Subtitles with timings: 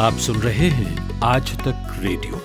[0.00, 2.40] आप सुन रहे हैं आज तक रेडियो।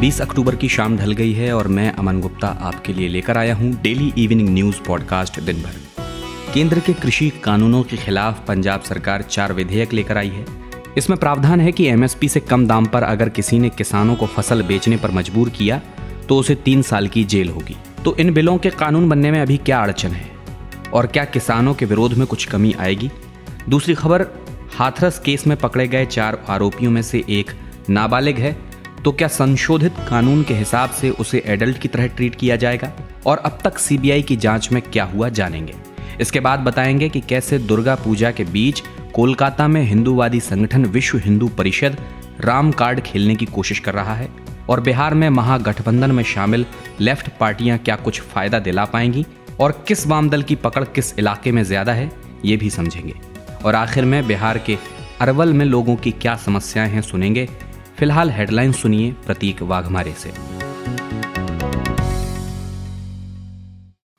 [0.00, 3.54] बीस अक्टूबर की शाम ढल गई है और मैं अमन गुप्ता आपके लिए लेकर आया
[3.54, 5.78] हूँ डेली इवनिंग न्यूज़ पॉडकास्ट दिन भर
[6.54, 10.46] केंद्र के कृषि कानूनों के खिलाफ पंजाब सरकार चार विधेयक लेकर आई है।
[10.98, 14.62] इसमें प्रावधान है कि एमएसपी से कम दाम पर अगर किसी ने किसानों को फ़सल
[14.62, 15.80] बेचने पर मजबूर किया
[16.28, 19.56] तो उसे तीन साल की जेल होगी। तो इन बिलों के कानून बनने में अभी
[19.56, 20.35] क्या अड़चन है?
[20.92, 23.10] और क्या किसानों के विरोध में कुछ कमी आएगी?
[23.68, 24.26] दूसरी खबर,
[24.74, 27.50] हाथरस केस में पकड़े गए चार आरोपियों में से एक
[27.90, 28.56] नाबालिग है।
[29.04, 32.92] तो क्या संशोधित कानून के हिसाब से उसे एडल्ट की तरह ट्रीट किया जाएगा?
[33.26, 35.74] और अब तक सीबीआई की जाँच में क्या हुआ जानेंगे।
[36.20, 38.82] इसके बाद बताएँगे कि कैसे दुर्गा पूजा के बीच
[39.14, 41.96] कोलकाता में हिंदूवादी संगठन विश्व हिंदू परिषद
[42.40, 44.28] राम कार्ड खेलने की कोशिश कर रहा है।
[44.68, 46.66] और बिहार में महागठबंधन में शामिल
[47.00, 49.26] लेफ़्ट पार्टियाँ क्या कुछ फ़ायदा दिला पाएँगी?
[49.60, 52.10] और किस वामदल की पकड़ किस इलाके में ज़्यादा है,
[52.44, 53.14] ये भी समझेंगे।
[53.64, 54.78] और आखिर में बिहार के
[55.20, 57.48] अरवल में लोगों की क्या समस्याएँ हैं सुनेंगे,
[57.98, 60.55] फ़िलहाल हेडलाइन सुनिए प्रतीक वाघमारे से।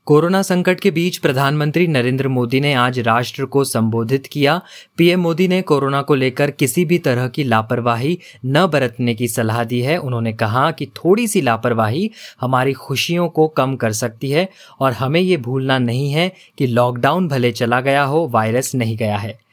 [0.07, 4.61] कोरोना संकट के बीच प्रधानमंत्री नरेंद्र मोदी ने आज राष्ट्र को संबोधित किया।
[4.97, 9.63] पीएम मोदी ने कोरोना को लेकर किसी भी तरह की लापरवाही न बरतने की सलाह
[9.63, 14.49] दी है। उन्होंने कहा कि थोड़ी सी लापरवाही हमारी खुशियों को कम कर सकती है
[14.79, 19.17] और हमें ये भूलना नहीं है कि लॉकडाउन भले चला गया हो, वायरस नहीं गया
[19.17, 19.46] है।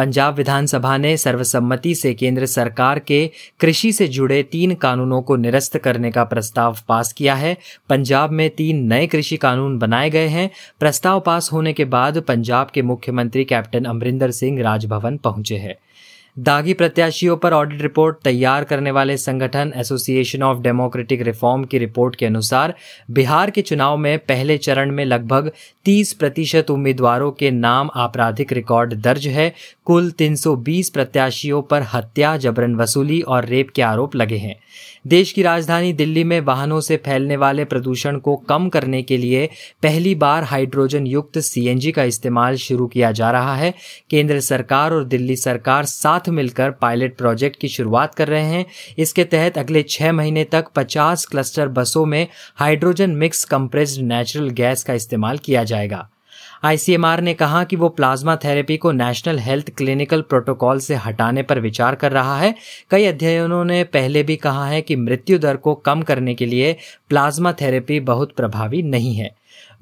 [0.00, 5.78] पंजाब विधानसभा ने सर्वसम्मति से केंद्र सरकार के कृषि से जुड़े तीन कानूनों को निरस्त
[5.78, 7.56] करने का प्रस्ताव पास किया है।
[7.88, 12.70] पंजाब में तीन नए कृषि कानून बनाए गए हैं। प्रस्ताव पास होने के बाद पंजाब
[12.74, 15.76] के मुख्यमंत्री कैप्टन अमरिंदर सिंह राजभवन पहुँचे हैं।
[16.38, 22.16] दागी प्रत्याशियों पर ऑडिट रिपोर्ट तैयार करने वाले संगठन एसोसिएशन ऑफ़ डेमोक्रेटिक रिफॉर्म की रिपोर्ट
[22.16, 22.74] के अनुसार,
[23.10, 25.52] बिहार के चुनाव में पहले चरण में लगभग
[25.84, 32.76] 30 प्रतिशत उम्मीदवारों के नाम आपराधिक रिकॉर्ड दर्ज है। कुल 320 प्रत्याशियों पर हत्या, जबरन
[32.76, 34.56] वसूली और रेप के आरोप लगे हैं।
[35.06, 39.48] देश की राजधानी दिल्ली में वाहनों से फैलने वाले प्रदूषण को कम करने के लिए
[39.82, 43.74] पहली बार हाइड्रोजन युक्त सीएनजी का इस्तेमाल शुरू किया जा रहा है।
[44.10, 48.66] केंद्र सरकार और दिल्ली सरकार साथ मिलकर पायलट प्रोजेक्ट की शुरुआत कर रहे हैं।
[48.98, 54.84] इसके तहत अगले छह महीने तक 50 क्लस्टर बसों में hydrogen mix compressed natural gas
[54.84, 56.08] का इस्तेमाल किया जाएगा।
[56.62, 61.60] आईसीएमआर ने कहा कि वो प्लाज्मा थेरेपी को नेशनल हेल्थ क्लिनिकल प्रोटोकॉल से हटाने पर
[61.60, 62.54] विचार कर रहा है।
[62.90, 66.76] कई अध्ययनों ने पहले भी कहा है कि मृत्यु दर को कम करने के लिए
[67.08, 69.30] प्लाज्मा थेरेपी बहुत प्रभावी नहीं है।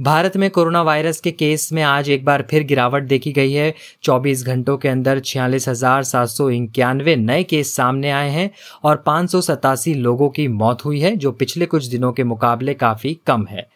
[0.01, 3.75] भारत में कोरोना वायरस के केस में आज एक बार फिर गिरावट देखी गई है।
[4.03, 8.51] 24 घंटों के अंदर छियालीस हज़ार सात सौ इक्यानवे नए केस सामने आए हैं
[8.85, 12.75] और पाँच सौ सतासी लोगों की मौत हुई है, जो पिछले कुछ दिनों के मुकाबले
[12.75, 13.67] काफ़ी कम है।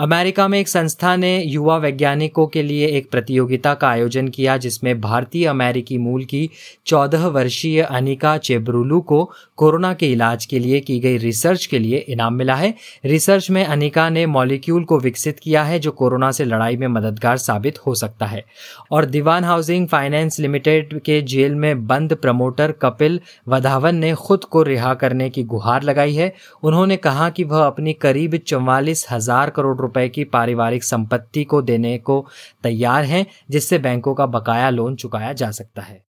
[0.00, 5.00] अमेरिका में एक संस्था ने युवा वैज्ञानिकों के लिए एक प्रतियोगिता का आयोजन किया, जिसमें
[5.00, 6.50] भारतीय अमेरिकी मूल की
[6.86, 9.22] चौदह वर्षीय अनिका चेब्रुलू को
[9.56, 12.74] कोरोना के इलाज के लिए की गई रिसर्च के लिए इनाम मिला है।
[13.04, 17.36] रिसर्च में अनिका ने मॉलिक्यूल को विकसित किया है, जो कोरोना से लड़ाई में मददगार
[17.36, 18.44] साबित हो सकता है।
[18.92, 24.62] और दीवान हाउसिंग फाइनेंस लिमिटेड के जेल में बंद प्रमोटर कपिल वधावन ने खुद को
[24.62, 26.32] रिहा करने की गुहार लगाई है।
[26.62, 31.98] उन्होंने कहा कि वह अपनी करीब चौवालीस हज़ार करोड़ रुपए की पारिवारिक संपत्ति को देने
[31.98, 32.26] को
[32.62, 36.04] तैयार हैं, जिससे बैंकों का बकाया लोन चुकाया जा सकता है।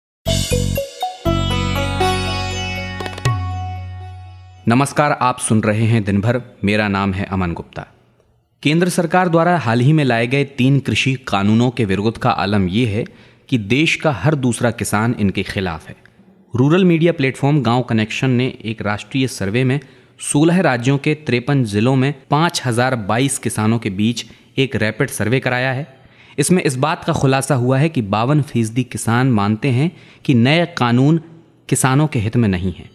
[4.68, 7.86] नमस्कार, आप सुन रहे हैं दिन भर मेरा नाम है अमन गुप्ता।
[8.62, 12.68] केंद्र सरकार द्वारा हाल ही में लाए गए तीन कृषि कानूनों के विरोध का आलम
[12.68, 13.04] यह है
[13.48, 15.96] कि देश का हर दूसरा किसान इनके खिलाफ है।
[16.54, 19.80] Rural media platform Gaon Connection ने एक राष्ट्रीय सर्वे में
[20.20, 24.26] 16 राज्यों के तिरपन जिलों में 5022 किसानों के बीच
[24.58, 25.96] एक रैपिड सर्वे कराया है।
[26.38, 29.92] इसमें इस बात का खुलासा हुआ है कि बावन फ़ीसदी किसान मानते हैं
[30.24, 31.20] कि नए कानून
[31.68, 32.90] किसानों के हित में नहीं है।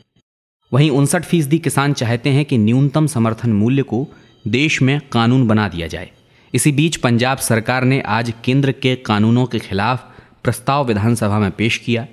[0.74, 4.08] वहीं उनसठ फ़ीसदी किसान चाहते हैं कि न्यूनतम समर्थन मूल्य को
[4.48, 6.12] देश में कानून बना दिया जाए।
[6.54, 10.06] इसी बीच पंजाब सरकार ने आज केंद्र के कानूनों के खिलाफ
[10.44, 12.08] प्रस्ताव विधानसभा में पेश किया।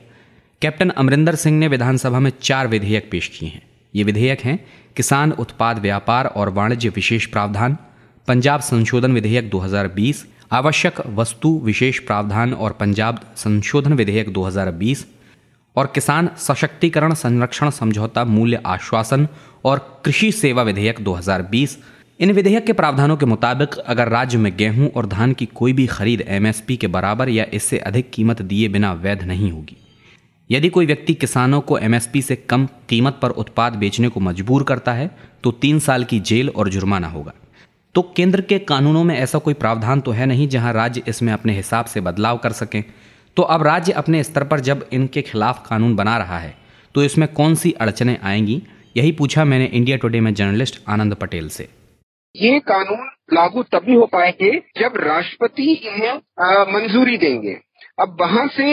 [0.63, 3.63] कैप्टन अमरिंदर सिंह ने विधानसभा में चार विधेयक पेश किए हैं।
[3.95, 4.67] ये विधेयक हैं
[4.99, 7.77] किसान उत्पाद व्यापार और वाणिज्य विशेष प्रावधान,
[8.29, 15.05] पंजाब संशोधन विधेयक 2020 आवश्यक वस्तु विशेष प्रावधान और पंजाब संशोधन विधेयक 2020
[15.77, 19.29] और किसान सशक्तिकरण संरक्षण समझौता मूल्य आश्वासन
[19.65, 21.77] और कृषि सेवा विधेयक 2020
[22.21, 25.87] इन विधेयक के प्रावधानों के मुताबिक, अगर राज्य में गेहूँ और धान की कोई भी
[25.87, 29.77] खरीद एमएसपी के बराबर या इससे अधिक कीमत दिए बिना वैध नहीं होगी।
[30.51, 34.93] यदि कोई व्यक्ति किसानों को एमएसपी से कम कीमत पर उत्पाद बेचने को मजबूर करता
[34.93, 35.11] है
[35.45, 37.33] तो तीन साल की जेल और जुर्माना होगा।
[37.95, 41.53] तो केंद्र के कानूनों में ऐसा कोई प्रावधान तो है नहीं जहाँ राज्य इसमें अपने
[41.53, 42.83] हिसाब से बदलाव कर सकें।
[43.37, 46.55] तो अब राज्य अपने स्तर पर जब इनके खिलाफ कानून बना रहा है
[46.95, 48.63] तो इसमें कौन सी अड़चने आएँगी?
[48.97, 51.69] यही पूछा मैंने इंडिया टुडे में जर्नलिस्ट आनंद पटेल से।
[52.35, 56.15] ये कानून लागू तभी हो पाएँगे जब राष्ट्रपति इन्हें
[56.73, 57.57] मंजूरी देंगे।
[57.99, 58.69] अब वहाँ से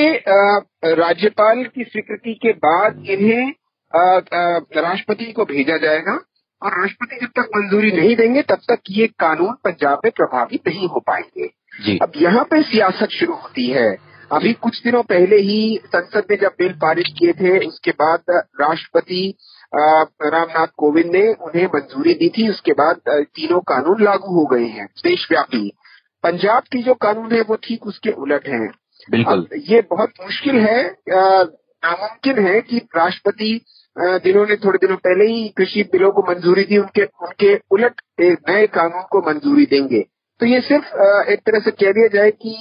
[0.95, 3.53] राज्यपाल की स्वीकृति के बाद इन्हें
[3.93, 6.13] राष्ट्रपति को भेजा जाएगा
[6.61, 10.87] और राष्ट्रपति जब तक मंजूरी नहीं देंगे तब तक ये कानून पंजाब में प्रभावी नहीं
[10.87, 13.89] हो पाएँगे। अब यहाँ पे सियासत शुरू होती है।
[14.31, 18.23] अभी कुछ दिनों पहले ही संसद ने जब बिल पारित किए थे उसके बाद
[18.61, 19.33] राष्ट्रपति
[19.73, 24.85] रामनाथ कोविंद ने उन्हें मंजूरी दी थी। उसके बाद तीनों कानून लागू हो गए हैं
[25.03, 25.69] देशव्यापी।
[26.23, 28.65] पंजाब की जो कानून है वो ठीक उसके उलट है।
[29.07, 33.59] बिल्कुल। ये बहुत मुश्किल है नामुमकिन है कि राष्ट्रपति
[33.95, 39.03] जिन्होंने थोड़े दिनों पहले ही कृषि बिलों को मंजूरी दी, उनके उनके उलट नए कानून
[39.11, 40.01] को मंजूरी देंगे।
[40.41, 40.85] तो ये सिर्फ़
[41.31, 42.55] एक तरह से कह दिया जाए कि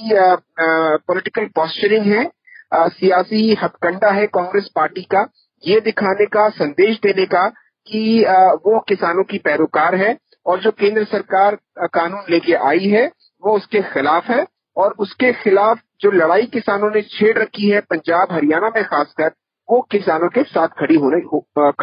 [1.07, 2.29] पॉलिटिकल पॉस्चरिंग है
[2.73, 5.27] सियासी हथकंडा है कांग्रेस पार्टी का,
[5.63, 7.47] ये दिखाने का, संदेश देने का
[7.87, 8.23] कि
[8.65, 11.57] वो किसानों की पैरोकार है, और जो केंद्र सरकार
[11.89, 13.05] कानून लेके आई है,
[13.43, 14.43] वो उसके खिलाफ है।
[14.77, 19.31] और उसके खिलाफ जो लड़ाई किसानों ने छेड़ रखी है, पंजाब, हरियाणा में खासकर,
[19.69, 21.21] वो किसानों के साथ खड़ी होने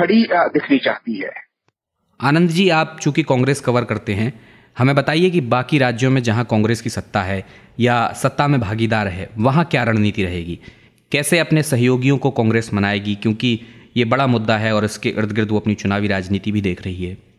[0.00, 1.30] खड़ी दिखनी चाहती है।
[2.20, 4.40] आनंद जी, आप चूँकि कांग्रेस कवर करते हैं,
[4.78, 7.44] हमें बताइए कि बाकी राज्यों में जहाँ कांग्रेस की सत्ता है
[7.80, 10.58] या सत्ता में भागीदार है, वहाँ क्या रणनीति रहेगी?
[11.12, 13.14] कैसे अपने सहयोगियों को कांग्रेस मनाएगी?
[13.14, 13.60] क्योंकि
[13.96, 17.04] ये बड़ा मुद्दा है और इसके इर्द गिर्द वो अपनी चुनावी राजनीति भी देख रही
[17.04, 17.31] है।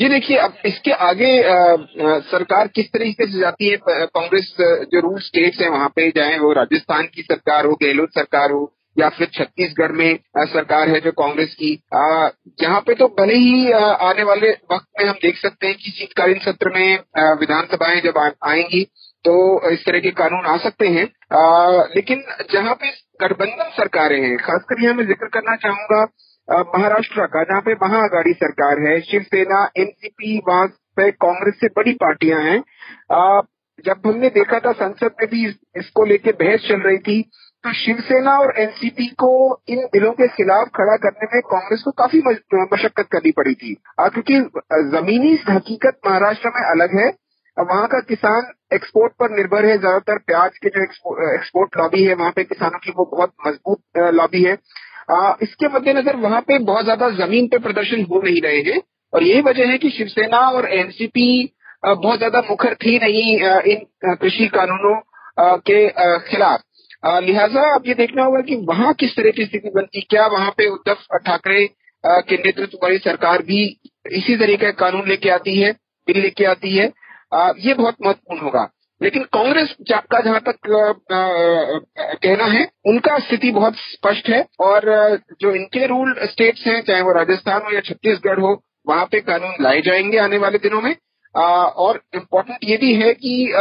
[0.00, 3.76] जी देखिए अब इसके आगे आ, आ, सरकार किस तरीके से जाती है?
[3.86, 4.54] कांग्रेस
[4.92, 8.62] जो रूल स्टेट्स है वहाँ पे चाहे वो राजस्थान की सरकार हो गहलोत सरकार हो
[8.96, 10.18] या फिर छत्तीसगढ़ में
[10.52, 11.74] सरकार है जो कांग्रेस की
[12.62, 16.38] जहाँ पे तो भले ही आने वाले वक्त में हम देख सकते हैं कि शीतकालीन
[16.44, 18.82] सत्र में विधानसभाएँ जब आएँगी
[19.24, 19.36] तो
[19.70, 21.04] इस तरह के कानून आ सकते हैं।
[21.94, 22.22] लेकिन
[22.52, 22.90] जहाँ पे
[23.22, 26.04] गठबंधन सरकारें हैं खासकर यहाँ मैं ज़िक्र करना चाहूँगा
[26.50, 30.66] महाराष्ट्र का जहाँ पे महाआघाड़ी सरकार है, शिवसेना, एनसीपी वहाँ
[30.96, 32.60] पे कांग्रेस से बड़ी पार्टियाँ हैं।
[33.84, 35.46] जब हमने देखा था संसद में भी
[35.78, 37.22] इसको लेके बहस चल रही थी
[37.64, 39.30] तो शिवसेना और एनसीपी को
[39.68, 42.18] इन बिलों के खिलाफ खड़ा करने में कांग्रेस को काफ़ी
[42.72, 44.38] मशक्कत करनी पड़ी थी। क्योंकि
[44.92, 47.08] जमीनी हकीकत महाराष्ट्र में अलग है।
[47.56, 50.82] वहाँ का किसान एक्सपोर्ट पर निर्भर है। ज़्यादातर प्याज के जो
[51.34, 54.56] एक्सपोर्ट लॉबी है, वहाँ पे किसानों की वो बहुत मज़बूत लॉबी है।
[55.08, 58.80] आ, इसके मद्देनजर वहाँ पे बहुत ज़्यादा ज़मीन पे प्रदर्शन हो नहीं रहे हैं।
[59.12, 61.28] और यही वजह है कि शिवसेना और एनसीपी
[61.84, 63.22] बहुत ज़्यादा मुखर थी नहीं
[63.66, 64.94] इन कृषि कानूनों
[65.60, 65.88] के
[66.28, 66.60] खिलाफ।
[67.24, 70.66] लिहाजा अब ये देखना होगा कि वहाँ किस तरह की स्थिति बनती क्या वहाँ पे
[70.68, 71.66] उद्धव ठाकरे
[72.04, 73.62] के नेतृत्व वाली सरकार भी
[74.12, 75.72] इसी तरह का कानून लेके आती है
[76.08, 76.86] बिल लेके आती है
[77.60, 78.68] ये बहुत महत्वपूर्ण होगा।
[79.00, 80.56] लेकिन कांग्रेस का जहाँ तक
[81.12, 84.82] कहना है, उनका स्थिति बहुत स्पष्ट है और
[85.40, 89.54] जो इनके रूल स्टेट्स हैं, चाहे वो राजस्थान हो या छत्तीसगढ़ हो, वहाँ पे कानून
[89.60, 90.94] लाए जाएँगे आने वाले दिनों में।
[91.34, 93.52] और इम्पोर्टेंट ये भी है कि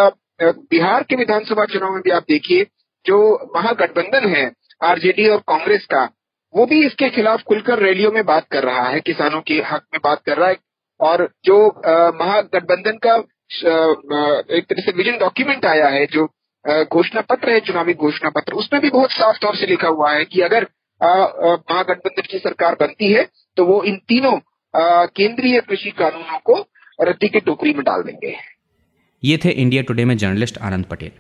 [0.41, 2.65] बिहार के विधानसभा चुनाव में भी आप देखिए,
[3.06, 4.51] जो महागठबंधन है,
[4.83, 6.03] आरजेडी और कांग्रेस का,
[6.53, 10.00] वो भी इसके खिलाफ खुलकर रैलियों में बात कर रहा है, किसानों के हक में
[10.03, 10.57] बात कर रहा है।
[11.00, 11.57] और जो
[12.15, 13.18] महागठबंधन का
[13.50, 16.25] एक तरह से विजन डॉक्यूमेंट आया है जो
[16.66, 20.26] घोषणा पत्र है, चुनावी घोषणा पत्र। उसमें भी बहुत साफ़ तौर से लिखा हुआ है
[20.26, 20.68] कि अगर
[21.02, 24.38] महागठबंधन की सरकार बनती है तो वो इन तीनों
[24.73, 26.59] केंद्रीय कृषि कानूनों को
[27.00, 28.35] रद्दी की टोकरी में डाल देंगे।
[29.23, 31.12] ये थे इंडिया टुडे में जर्नलिस्ट आनंद पटेल।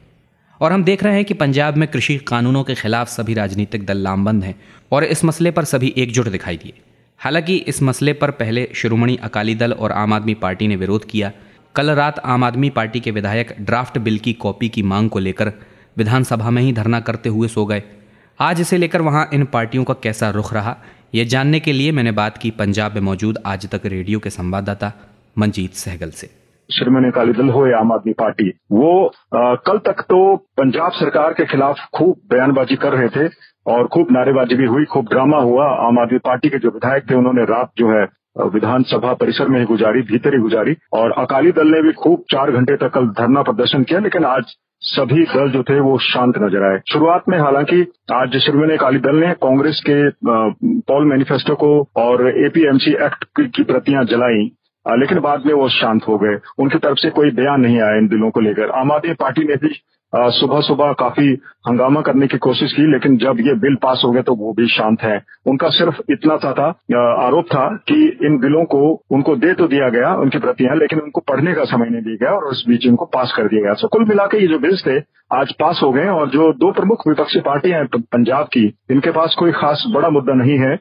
[0.61, 3.97] और हम देख रहे हैं कि पंजाब में कृषि कानूनों के खिलाफ सभी राजनीतिक दल
[3.97, 4.55] लामबंद हैं
[4.91, 6.73] और इस मसले पर सभी एकजुट दिखाई दिए।
[7.19, 11.31] हालाँकि इस मसले पर पहले शिरोमणि अकाली दल और आम आदमी पार्टी ने विरोध किया
[11.75, 15.51] कल रात आम आदमी पार्टी के विधायक ड्राफ्ट बिल की कॉपी की मांग को लेकर
[15.97, 17.83] विधानसभा में ही धरना करते हुए सो गए।
[18.39, 20.75] आज इसे लेकर वहाँ इन पार्टियों का कैसा रुख रहा
[21.15, 24.91] यह जानने के लिए मैंने बात की पंजाब में मौजूद आज तक रेडियो के संवाददाता
[25.37, 26.27] मंजीत सहगल से।
[26.69, 31.33] श्रीमणी अकाली दल हो या आम आदमी पार्टी वो आ, कल तक तो पंजाब सरकार
[31.33, 33.27] के खिलाफ खूब बयानबाजी कर रहे थे
[33.67, 37.15] और खूब नारेबाजी भी हुई खूब ड्रामा हुआ। आम आदमी पार्टी के जो विधायक थे
[37.15, 41.67] उन्होंने रात जो है विधानसभा परिसर में ही गुजारी, भीतर ही गुजारी और अकाली दल
[41.67, 45.63] ने भी खूब चार घंटे तक कल धरना प्रदर्शन किया, लेकिन आज सभी दल जो
[45.63, 47.81] थे वो शांत नज़र आए। शुरुआत में हालाँकि
[48.13, 49.97] आज शिरोमणि अकाली दल ने कांग्रेस के
[50.83, 54.49] पॉल मैनिफेस्टो को और एपीएमसी एक्ट की प्रतियाँ जलाई
[54.85, 58.07] लेकिन बाद में वो शांत हो गए। उनकी तरफ़ से कोई बयान नहीं आया इन
[58.07, 59.69] बिलों को लेकर। आम आदमी पार्टी ने भी
[60.13, 61.27] सुबह सुबह काफ़ी
[61.67, 64.67] हंगामा करने की कोशिश की, लेकिन जब ये बिल पास हो गए तो वो भी
[64.69, 66.67] शांत है। उनका सिर्फ़ इतना सा था
[67.19, 68.79] आरोप था कि इन बिलों को,
[69.11, 72.31] उनको दे तो दिया गया, उनकी प्रतियाँ लेकिन उनको पढ़ने का समय नहीं दिया गया
[72.31, 74.97] और उस बीच इनको पास कर दिया गया। तो कुल मिलाकर ये जो बिल्स थे,
[75.31, 79.35] आज पास हो गए और जो दो प्रमुख विपक्षी पार्टियाँ हैं पंजाब की, इनके पास
[79.39, 80.73] कोई खास बड़ा मुद्दा नहीं है।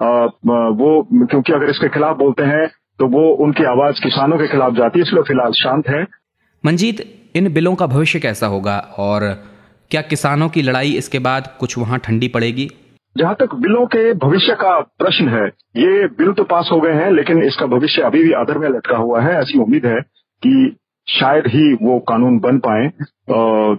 [0.00, 2.66] वो, क्योंकि अगर इसके खिलाफ बोलते हैं
[3.00, 6.02] तो वो उनकी आवाज़ किसानों के खिलाफ जाती है, इसलिए फ़िलहाल शांत है।
[6.64, 7.00] मंजीत
[7.36, 9.22] इन बिलों का भविष्य कैसा होगा और
[9.90, 12.68] क्या किसानों की लड़ाई इसके बाद कुछ वहाँ ठंडी पड़ेगी?
[13.16, 15.44] जहाँ तक बिलों के भविष्य का प्रश्न है
[15.76, 18.96] ये बिल तो पास हो गए हैं लेकिन इसका भविष्य अभी भी अदर में लटका
[18.96, 20.00] हुआ है। ऐसी उम्मीद है
[20.42, 20.76] कि
[21.08, 22.88] शायद ही वो कानून बन पाए।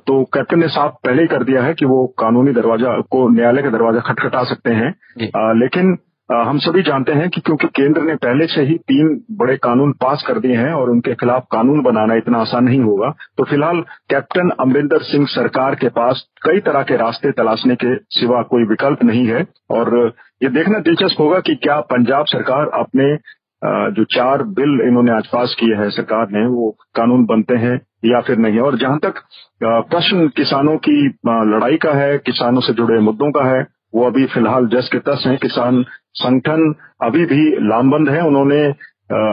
[0.08, 3.62] तो कैप्टन ने साफ़ पहले ही कर दिया है कि वो कानूनी दरवाज़ा को न्यायालय
[3.62, 4.94] का दरवाज़ा खटखटा सकते हैं।
[5.60, 5.98] लेकिन
[6.30, 10.24] हम सभी जानते हैं कि क्योंकि केंद्र ने पहले से ही तीन बड़े कानून पास
[10.28, 14.50] कर दिए हैं और उनके खिलाफ कानून बनाना इतना आसान नहीं होगा तो फ़िलहाल कैप्टन
[14.60, 19.26] अमरिंदर सिंह सरकार के पास कई तरह के रास्ते तलाशने के सिवा कोई विकल्प नहीं
[19.28, 20.14] है। और
[20.44, 23.16] ये देखना दिलचस्प होगा कि क्या पंजाब सरकार अपने
[23.94, 28.22] जो चार बिल इन्होंने आज पास किए हैं सरकार ने, वो कानून बनते हैं या
[28.22, 29.22] फिर नहीं। और जहाँ तक
[29.64, 30.98] प्रश्न किसानों की
[31.54, 33.62] लड़ाई का है, किसानों से जुड़े मुद्दों का है,
[33.96, 35.84] वो अभी फ़िलहाल जस के तस हैं। किसान
[36.16, 38.66] संगठन अभी भी लामबंद है। उन्होंने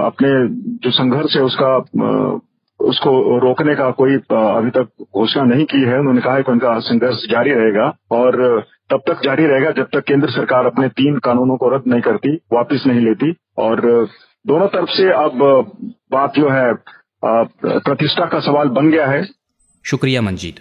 [0.06, 0.30] अपने
[0.76, 1.76] जो संघर्ष है उसका
[2.80, 6.78] उसको रोकने का कोई अभी तक घोषणा नहीं की है। उन्होंने कहा है कि उनका
[6.78, 8.60] संघर्ष जारी रहेगा और
[8.90, 12.34] तब तक जारी रहेगा जब तक केंद्र सरकार अपने तीन कानूनों को रद्द नहीं करती,
[12.52, 13.80] वापस नहीं लेती। और
[14.46, 15.32] दोनों तरफ़ से अब
[16.12, 16.74] बात जो है
[17.64, 19.24] प्रतिष्ठा का सवाल बन गया है।
[19.84, 20.56] शुक्रिया मंजीत।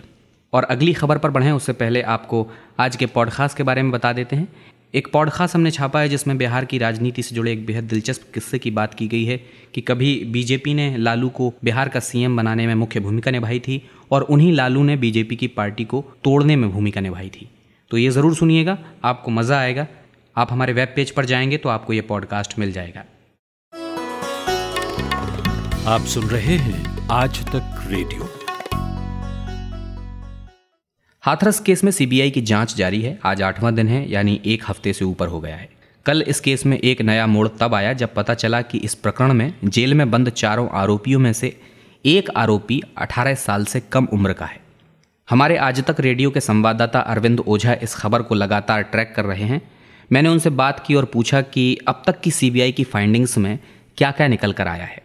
[0.54, 2.48] और अगली खबर पर बढ़ें, उससे पहले आपको
[2.80, 4.48] आज के पॉडकास्ट के बारे में बता देते हैं।
[4.94, 8.60] एक पॉडकास्ट हमने छापा है, जिसमें बिहार की राजनीति से जुड़े एक बेहद दिलचस्प किस्से
[8.60, 9.38] की बात की गई है
[9.76, 13.82] कि कभी बीजेपी ने लालू को बिहार का सीएम बनाने में मुख्य भूमिका निभाई थी
[14.12, 17.50] और उन्हीं लालू ने बीजेपी की पार्टी को तोड़ने में भूमिका निभाई थी।
[17.92, 19.88] तो ये ज़रूर सुनिएगा, आपको मज़ा आएगा।
[20.38, 23.06] आप हमारे वेब पेज पर जाएँगे तो आपको ये पॉडकास्ट मिल जाएगा।
[25.88, 28.31] आप सुन रहे हैं आज तक रेडियो।
[31.24, 34.94] हाथरस केस में सीबीआई की जाँच जारी है। आज आठवां दिन है, यानी एक हफ़्ते
[34.94, 35.68] से ऊपर हो गया है।
[36.06, 39.34] कल इस केस में एक नया मोड़ तब आया जब पता चला कि इस प्रकरण
[39.34, 41.54] में जेल में बंद चारों आरोपियों में से
[42.06, 44.60] एक आरोपी 18 साल से कम उम्र का है।
[45.28, 49.44] हमारे आज तक रेडियो के संवाददाता अरविंद ओझा इस खबर को लगातार ट्रैक कर रहे
[49.44, 49.62] हैं।
[50.12, 53.58] मैंने उनसे बात की और पूछा कि अब तक की सीबीआई की फाइंडिंग्स में
[53.98, 54.98] क्या क्या निकल कर आया है।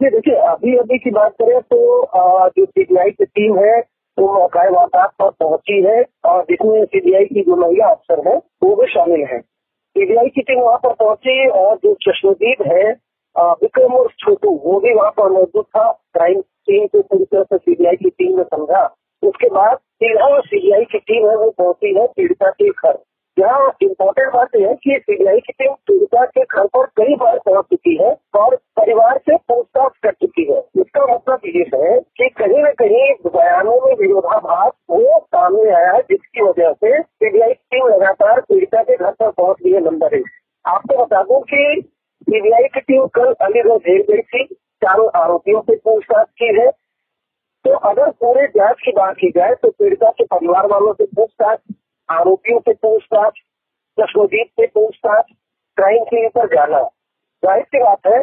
[0.00, 1.82] देखिए अभी अभी की बात करें तो
[2.50, 3.80] जो सीबीआई की टीम है
[4.18, 8.74] वो अकाय वारदात पर पहुँची है और जिसमें सीबीआई की जो महिला अफसर है, वो
[8.76, 12.84] भी शामिल है। सीबीआई की टीम वहाँ पर पहुँची और जो चश्मदीप है
[13.36, 17.56] विक्रम और छोटू, वो भी वहाँ पर मौजूद था। क्राइम सीन को पूरी तरह से
[17.56, 18.84] सीबीआई की टीम ने समझा।
[19.22, 22.98] उसके बाद सीधा सीबीआई की टीम है, वो पहुँची है पीड़िता के घर।
[23.36, 27.38] यहाँ इम्पोर्टेंट बात यह है कि सीबीआई की टीम पीड़िता के घर पर कई बार
[27.46, 32.28] पहुँच चुकी है और परिवार से पूछताछ कर चुकी है। इसका मतलब ये है कि
[32.38, 37.76] कहीं न कहीं बयानों में विरोधाभास वो सामने आया है जिसकी वजह से सीबीआई की
[37.76, 40.26] टीम लगातार पीड़िता के घर पर पहुँच रही है नंबर एक।
[40.64, 41.82] आपको बता दूँ कि
[42.28, 44.44] सीबीआई की टीम कल अलीगढ़ जेल गई थी,
[44.82, 46.70] चारों आरोपियों से पूछताछ की है।
[47.64, 51.58] तो अगर पूरे जाँच की बात की जाए तो पीड़िता के परिवार वालों से पूछताछ
[52.08, 53.32] आरोपियों से पूछताछ
[53.98, 55.24] चश्मदीप से पूछताछ
[55.76, 56.82] क्राइम सीन पर जाना।
[57.42, 58.22] ज़ाहिर सी बात है,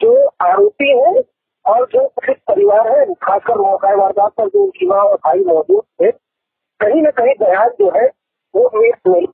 [0.00, 1.22] जो आरोपी है
[1.64, 5.82] और जो पीड़ित परिवार है, खासकर मौका वारदात पर जो उनकी माँ और भाई मौजूद
[6.02, 6.10] थे,
[6.80, 8.06] कहीं न कहीं बयान जो है,
[8.54, 9.26] वो एक नहीं।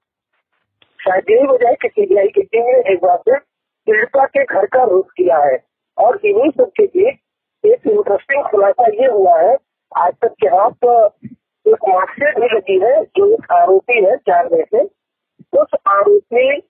[1.00, 3.38] शायद यही वजह है कि सीबीआई की टीम ने एक बार फिर
[3.87, 5.59] पीड़िता के घर का रुख किया है।
[5.99, 7.19] और इन्हीं सबके बीच
[7.64, 9.57] एक इंटरेस्टिंग खुलासा ये हुआ है,
[9.93, 10.87] आज तक के हाथ
[11.66, 14.83] एक मार्कशीट भी लगी है जो एक आरोपी है चार में से।
[15.52, 16.61] उस आरोपी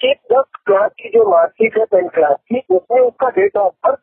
[0.00, 3.98] की दस क्लास की जो मार्कशीट है टेंथ क्लास की उसमें उसका डेट ऑफ़ बर्थ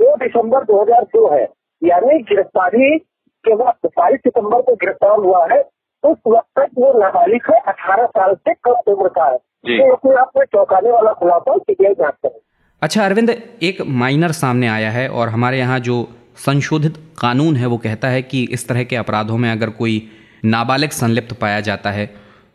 [0.00, 1.44] दो दिसंबर 2002 है।
[1.82, 2.98] यानी गिरफ्तारी
[3.44, 5.60] के वक्त बाईस सितंबर को गिरफ़्तार हुआ है।
[6.04, 10.14] उस वक्त तक वो नाबालिग है अठारह साल से कम उम्र का है। तो अपने
[10.14, 12.40] आप में चौंकाने वाला खुलासा सीबीआई जाँच करें
[12.82, 13.30] अच्छा अरविंद
[13.62, 15.94] एक माइनर सामने आया है और हमारे यहाँ जो
[16.36, 20.02] संशोधित कानून है, वो कहता है कि इस तरह के अपराधों में अगर कोई
[20.46, 22.06] नाबालिग संलिप्त पाया जाता है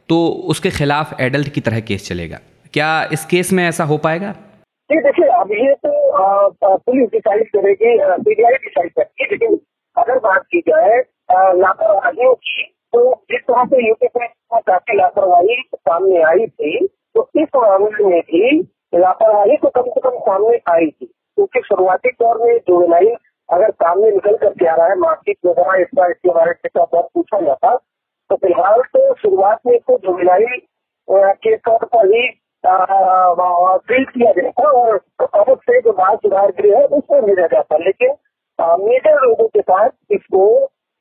[0.09, 0.17] तो
[0.51, 2.39] उसके खिलाफ एडल्ट की तरह केस चलेगा।
[2.73, 4.31] क्या इस केस में ऐसा हो पाएगा?
[4.89, 9.59] जी देखिए, अब ये तो पुलिस डिसाइड करेगी सीबीआई डिसाइड करेगी, लेकिन
[9.95, 10.99] अगर बात की जाए
[11.57, 17.29] लापरवाहियों की तो जिस तरह से यूपी पुलिस में काफ़ी लापरवाही सामने आई थी तो
[17.35, 18.59] इस मामले में भी
[18.95, 23.15] लापरवाही तो कम से कम सामने आई थी, क्योंकि शुरुआती दौर में जुवेनाइल
[23.49, 27.39] अगर सामने निकल करके आ रहा है मार्केट वगैरह इसका इसके बारे में बहुत पूछा
[27.41, 27.75] जाता
[28.29, 30.59] तो फ़िलहाल तो शुरुआत में इसको जुवेनाइल
[31.07, 32.27] के तौर पर ही
[32.63, 34.99] ट्रीट किया गया था और
[35.39, 38.15] अब से जो बाल सुधार गृह है उसमें भेजा जाता लेकिन
[38.79, 40.45] मेजर लोगों के साथ इसको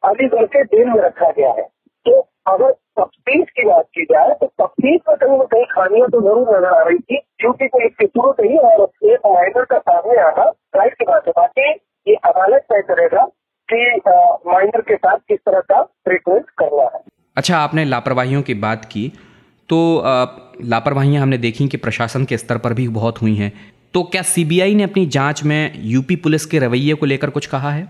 [0.02, 1.62] अलीगढ़ के जेल में रखा गया है।
[2.06, 6.20] तो अगर तफ्तीश की बात की जाए तो तफ्तीश में कहीं ना कहीं खामियाँ तो
[6.20, 10.20] ज़रूर नज़र आ रही थी, क्योंकि कोई इसकी ज़रूरत नहीं और एक माइनर का सामने
[10.22, 10.44] आना
[10.76, 11.72] राइट की बात है, बाकी
[12.06, 13.24] ये अदालत तय करेगा
[13.68, 14.00] कि
[14.46, 17.00] माइनर के साथ किस तरह का ट्रीटमेंट करना है।
[17.36, 19.08] अच्छा आपने लापरवाहियों की बात की
[19.68, 19.78] तो
[20.64, 23.52] लापरवाहियाँ हमने देखी कि प्रशासन के स्तर पर भी बहुत हुई हैं।
[23.94, 27.70] तो क्या सीबीआई ने अपनी जाँच में यूपी पुलिस के रवैये को लेकर कुछ कहा
[27.70, 27.82] है?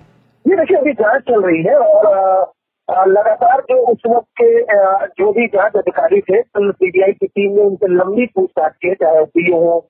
[0.45, 4.50] ये देखिए अभी जाँच चल रही है और लगातार जो उस वक्त के
[5.19, 9.25] जो भी जाँच अधिकारी थे तो सीबीआई की टीम ने उनसे लंबी पूछताछ की चाहे
[9.25, 9.81] डी हो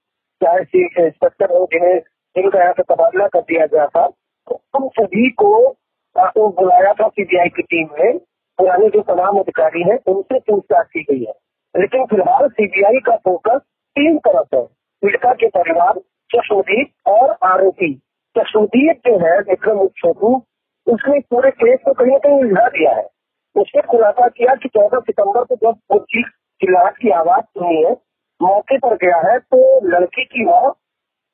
[0.41, 1.99] चाहे चीफ इंस्पेक्टर हो जिन्हें
[2.37, 4.07] जिनका यहाँ से तबादला कर दिया गया था।
[4.49, 5.77] तो उन सभी को
[6.19, 8.19] तो बुलाया था सीबीआई की टीम ने।
[8.59, 11.33] पुराने जो तमाम अधिकारी हैं, उनसे पूछताछ की गई है।
[11.81, 14.65] लेकिन फ़िलहाल सीबीआई का फोकस तीन तरफ़ है।
[15.03, 15.95] पीड़िता के परिवार
[16.35, 18.03] चशोदीप और आरोपी।
[18.39, 20.43] चशोदीप जो है, विक्रम छोटू
[20.87, 23.09] उसने पूरे केस को कहीं ना कहीं उलझा दिया है।
[23.57, 26.27] उसने खुलासा किया कि चौदह सितंबर को जब वो चीख
[26.61, 27.97] चिल्लाहट की आवाज़ सुनी है,
[28.43, 30.75] मौके पर गया है तो लड़की की माँ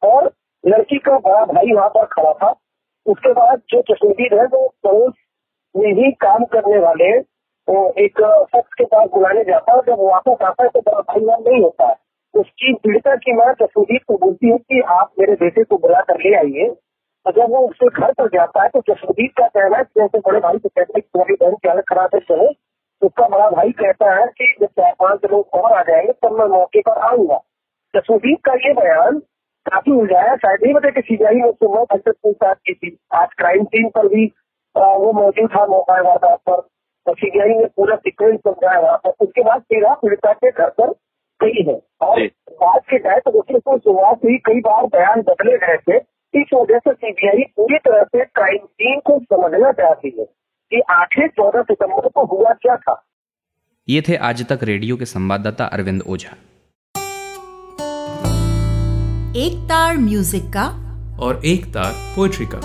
[0.03, 0.33] और
[0.66, 2.54] लड़की का बड़ा भाई वहाँ पर खड़ा था।
[3.06, 5.14] उसके बाद जो चशोदीप है, वो पड़ोस
[5.76, 7.18] में ही काम करने वाले,
[7.68, 8.21] वो एक
[8.56, 11.62] शख्स के पास बुलाने जाता है। जब वापस आता है तो बड़ा भाई वहाँ नहीं
[11.62, 11.94] होता है।
[12.35, 16.18] उसकी पीड़िता की माँ चशोदीप को बोलती है कि आप मेरे बेटे को बुला कर
[16.18, 16.68] ले आइए।
[17.26, 20.40] तो जब वो उसके घर पर जाता है तो जसवीर का कहना है जैसे बड़े
[20.40, 22.49] भाई को कहते हैं तुम्हारी बहन की हालत खराब है चलो
[23.02, 26.47] उसका बड़ा भाई कहता है कि जब चार पाँच लोग और आ जाएँगे, तब मैं
[26.47, 27.38] मौके पर आऊँगा।
[27.94, 29.23] जसवीर का ये बयान
[29.66, 33.28] काफ़ी उलझाया शायद नहीं बता कि सीबीआई ने उसको नौ घंटे पूछताछ की थी। आज
[33.38, 34.25] क्राइम सीन पर भी
[34.75, 36.61] वो मौजूद था मौका वारदात पर।
[37.06, 40.90] तो सीबीआई ने पूरा सिक्वेंस समझाया वहाँ पर। उसके बाद तेरह पीड़िता के घर पर
[41.40, 42.21] गई है। और
[42.62, 45.99] बात की जाए तो उसके शुरुआत ही कई बार बयान बदले गए थे।
[46.35, 50.25] इस वजह से सीबीआई पूरी तरह से क्राइम सीन को समझना चाहती है
[50.73, 53.02] कि आखिर चौदह सितंबर को हुआ क्या था।
[53.88, 56.36] ये थे आज तक रेडियो के संवाददाता अरविंद ओझा।
[59.36, 60.64] एक तार म्यूज़िक का।
[61.20, 62.58] और एक तार पोएट्री का।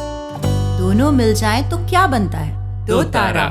[0.80, 2.86] दोनों मिल जाए तो क्या बनता है?
[2.86, 3.46] दो तारा।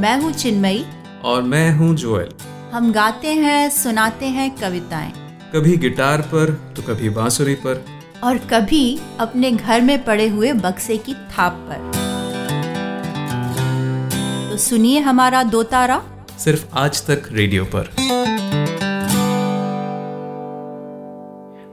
[0.00, 0.84] मैं हूँ चिन्मयी।
[1.24, 2.28] और मैं हूँ जोएल।
[2.72, 5.12] हम गाते हैं सुनाते हैं कविताएँ।
[5.54, 7.84] कभी गिटार पर तो कभी बांसुरी पर।
[8.24, 11.90] और कभी अपने घर में पड़े हुए बक्से की थाप पर।
[14.50, 16.02] तो सुनिए हमारा दो तारा।
[16.38, 17.94] सिर्फ़ आज तक रेडियो पर।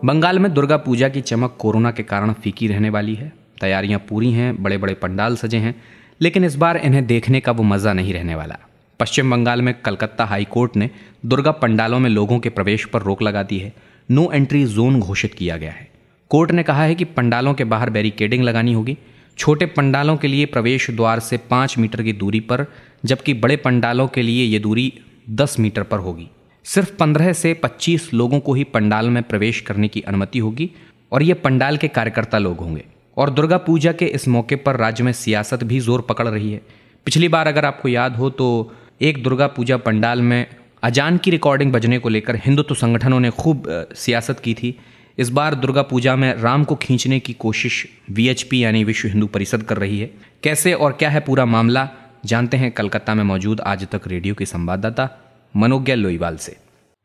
[0.06, 4.32] बंगाल में दुर्गा पूजा की चमक कोरोना के कारण फीकी रहने वाली है। तैयारियाँ पूरी
[4.32, 5.74] हैं बड़े बड़े पंडाल सजे हैं,
[6.22, 8.58] लेकिन इस बार इन्हें देखने का वो मज़ा नहीं रहने वाला।
[9.00, 10.90] पश्चिम बंगाल में कलकत्ता हाई कोर्ट ने
[11.26, 13.74] दुर्गा पंडालों में लोगों के प्रवेश पर रोक लगा दी है।
[14.10, 15.88] नो एंट्री जोन घोषित किया गया है।
[16.32, 18.98] कोर्ट ने कहा है कि पंडालों के बाहर बैरिकेडिंग लगानी होगी।
[19.38, 22.66] छोटे पंडालों के लिए प्रवेश द्वार से पाँच मीटर की दूरी पर,
[23.06, 24.92] जबकि बड़े पंडालों के लिए ये दूरी
[25.32, 26.30] दस मीटर पर होगी।
[26.66, 30.70] सिर्फ़ पंद्रह से पच्चीस लोगों को ही पंडाल में प्रवेश करने की अनुमति होगी
[31.12, 32.84] और ये पंडाल के कार्यकर्ता लोग होंगे।
[33.18, 36.62] और दुर्गा पूजा के इस मौके पर राज्य में सियासत भी ज़ोर पकड़ रही है।
[37.08, 38.48] पिछली बार अगर आपको याद हो तो
[39.02, 40.46] एक दुर्गा पूजा पंडाल में
[40.84, 43.64] अजान की रिकॉर्डिंग बजने को लेकर हिंदुत्व संगठनों ने खूब
[43.96, 44.76] सियासत की थी।
[45.18, 49.64] इस बार दुर्गा पूजा में राम को खींचने की कोशिश वीएचपी यानी विश्व हिंदू परिषद
[49.64, 50.10] कर रही है।
[50.44, 51.88] कैसे और क्या है पूरा मामला,
[52.26, 55.10] जानते हैं कलकत्ता में मौजूद आज तक रेडियो के संवाददाता
[55.56, 56.56] मनोज्ञा लोईवाल से।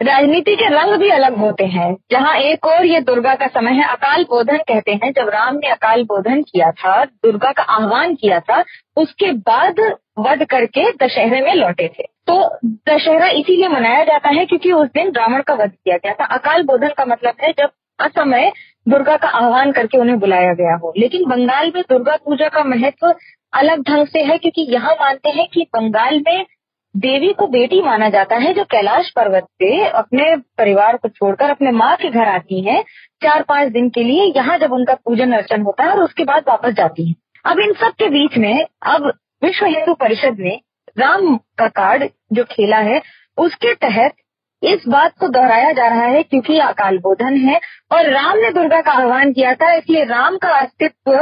[0.01, 3.85] राजनीति के रंग भी अलग होते हैं। जहाँ एक और ये दुर्गा का समय है,
[3.85, 8.41] अकाल बोधन कहते हैं, जब राम ने अकाल बोधन किया था, दुर्गा का आह्वान किया
[8.41, 8.65] था,
[8.97, 9.81] उसके बाद
[10.19, 15.13] वध करके दशहरे में लौटे थे। तो दशहरा इसीलिए मनाया जाता है क्योंकि उस दिन
[15.17, 18.53] रावण का वध किया गया था। अकाल बोधन का मतलब है जब असमय
[18.89, 23.15] दुर्गा का आह्वान करके उन्हें बुलाया गया हो। लेकिन बंगाल में दुर्गा पूजा का महत्व
[23.53, 26.47] अलग ढंग से है, क्योंकि यहाँ मानते हैं कि बंगाल में
[26.95, 31.71] देवी को बेटी माना जाता है, जो कैलाश पर्वत से अपने परिवार को छोड़कर अपने
[31.73, 32.83] माँ के घर आती है।
[33.23, 36.45] चार पाँच दिन के लिए यहाँ जब उनका पूजन अर्चन होता है और उसके बाद
[36.49, 39.07] वापस जाती है। अब इन सब के बीच में अब
[39.43, 40.61] विश्व हिंदू परिषद ने
[40.99, 43.01] राम का कार्ड जो खेला है,
[43.39, 44.15] उसके तहत
[44.63, 47.61] इस बात को दोहराया जा रहा है क्योंकि अकाल बोधन है
[47.93, 51.13] और राम ने दुर्गा का आह्वान किया था, इसलिए राम का अस्तित्व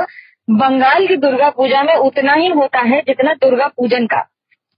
[0.51, 4.27] बंगाल की दुर्गा पूजा में उतना ही होता है जितना दुर्गा पूजन का।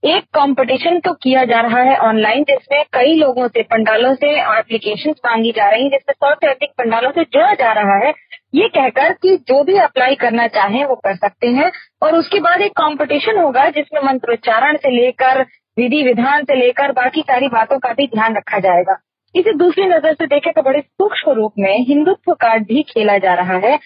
[0.03, 5.11] एक कंपटीशन तो किया जा रहा है ऑनलाइन जिसमें कई लोगों से, पंडालों से एप्लीकेशन
[5.27, 8.13] मांगी जा रही है, जिसमें सौ से अधिक पंडालों से जुड़ा जा रहा है।
[8.55, 11.71] ये कहकर कि जो भी अप्लाई करना चाहें, वो कर सकते हैं।
[12.03, 15.43] और उसके बाद एक कंपटीशन होगा, जिसमें मंत्रोच्चारण से लेकर,
[15.77, 18.97] विधि विधान से लेकर, बाकी सारी बातों का भी ध्यान रखा जाएगा।
[19.35, 23.35] इसे दूसरी नज़र से देखें तो बड़े सूक्ष्म रूप में हिंदुत्व कार्ड भी खेला जा
[23.35, 23.79] रहा है,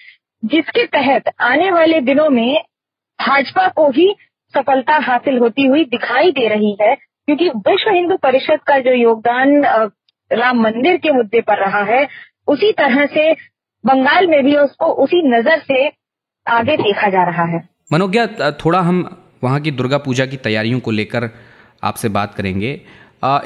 [0.42, 2.55] जिसके तहत आने वाले दिनों में
[3.18, 4.14] भाजपा को ही
[4.55, 9.64] सफलता हासिल होती हुई दिखाई दे रही है, क्योंकि विश्व हिंदू परिषद का जो योगदान
[10.31, 12.07] राम मंदिर के मुद्दे पर रहा है,
[12.49, 13.33] उसी तरह से
[13.85, 15.87] बंगाल में भी उसको उसी नज़र से
[16.47, 17.62] आगे देखा जा रहा है।
[17.93, 18.27] मनोज्ञा
[18.61, 19.05] थोड़ा हम
[19.43, 21.29] वहाँ की दुर्गा पूजा की तैयारियों को लेकर
[21.83, 22.81] आपसे बात करेंगे।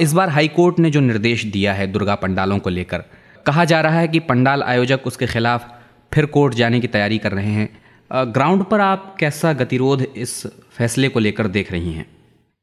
[0.01, 3.05] इस बार हाईकोर्ट ने जो निर्देश दिया है दुर्गा पंडालों को लेकर,
[3.47, 5.69] कहा जा रहा है कि पंडाल आयोजक उसके खिलाफ
[6.13, 7.69] फिर कोर्ट जाने की तैयारी कर रहे हैं।
[8.11, 10.43] ग्राउंड पर आप कैसा गतिरोध इस
[10.79, 12.07] फैसले को लेकर देख रही हैं?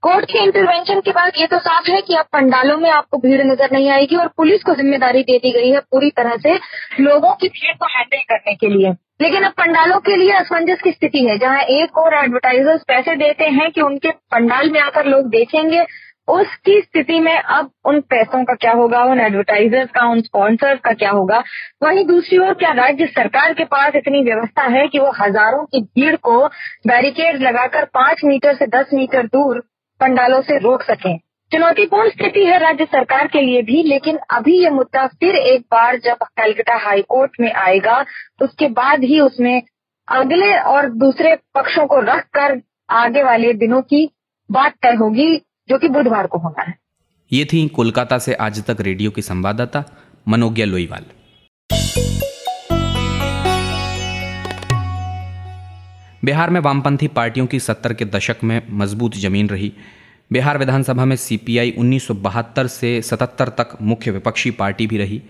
[0.04, 3.42] कोर्ट के इंटरवेंशन के बाद ये तो साफ़ है कि अब पंडालों में आपको भीड़
[3.42, 6.56] नज़र नहीं आएगी और पुलिस को ज़िम्मेदारी दे दी गई है पूरी तरह से
[7.02, 10.92] लोगों की भीड़ को हैंडल करने के लिए। लेकिन अब पंडालों के लिए असमंजस की
[10.92, 15.30] स्थिति है, जहाँ एक और एडवर्टाइजर्स पैसे देते हैं कि उनके पंडाल में आकर लोग
[15.30, 15.86] देखेंगे
[16.28, 20.94] उसकी स्थिति में अब उन पैसों का क्या होगा, उन एडवर्टाइजर्स का, उन स्पॉन्सर्स का
[20.94, 21.44] क्या होगा?
[21.84, 25.82] वहीं दूसरी ओर क्या राज्य सरकार के पास इतनी व्यवस्था है कि वो हज़ारों की
[25.82, 26.48] भीड़ को
[26.88, 29.60] बैरिकेड लगाकर पाँच मीटर से दस मीटर दूर
[30.00, 31.18] पंडालों से रोक सकें?
[31.52, 35.98] चुनौतीपूर्ण स्थिति है राज्य सरकार के लिए भी, लेकिन अभी ये मुद्दा फिर एक बार
[35.98, 38.06] जब कलकत्ता हाईकोर्ट में आएगा,
[38.42, 39.62] उसके बाद ही उसमें
[40.08, 44.10] अगले और दूसरे पक्षों को रखकर आगे वाले दिनों की
[44.52, 46.74] बात तय होगी। जो कि बुधवार को होना है।
[47.32, 49.84] ये थी कोलकाता से आज तक रेडियो की संवाददाता
[50.28, 51.06] मनोज्ञा लोईवाल।
[56.26, 59.74] बिहार में वामपंथी पार्टियों की सत्तर के दशक में मज़बूत ज़मीन रही।
[60.32, 65.22] बिहार विधानसभा में सीपीआई उन्नीस सौ बहत्तर से 77 तक मुख्य विपक्षी पार्टी भी रही।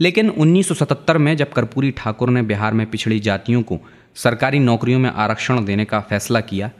[0.00, 3.78] लेकिन 1977 में जब कर्पूरी ठाकुर ने बिहार में पिछड़ी जातियों को
[4.14, 6.70] सरकारी नौकरियों में आरक्षण देने का फैसला किया